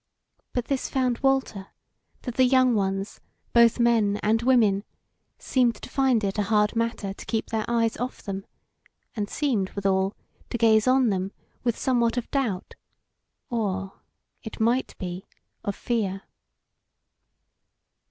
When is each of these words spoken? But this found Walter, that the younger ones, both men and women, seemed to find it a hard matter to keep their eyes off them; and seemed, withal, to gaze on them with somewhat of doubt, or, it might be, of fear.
But 0.53 0.65
this 0.65 0.89
found 0.89 1.19
Walter, 1.19 1.67
that 2.23 2.33
the 2.33 2.43
younger 2.43 2.75
ones, 2.75 3.21
both 3.53 3.79
men 3.79 4.17
and 4.23 4.41
women, 4.41 4.83
seemed 5.37 5.75
to 5.75 5.91
find 5.91 6.23
it 6.23 6.39
a 6.39 6.49
hard 6.49 6.75
matter 6.75 7.13
to 7.13 7.25
keep 7.27 7.51
their 7.51 7.65
eyes 7.67 7.97
off 7.97 8.23
them; 8.23 8.47
and 9.15 9.29
seemed, 9.29 9.69
withal, 9.75 10.15
to 10.49 10.57
gaze 10.57 10.87
on 10.87 11.09
them 11.09 11.33
with 11.63 11.77
somewhat 11.77 12.17
of 12.17 12.31
doubt, 12.31 12.73
or, 13.51 14.01
it 14.41 14.59
might 14.59 14.97
be, 14.97 15.27
of 15.63 15.75
fear. 15.75 16.23